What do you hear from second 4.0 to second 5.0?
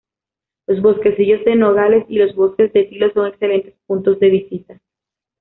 de visita.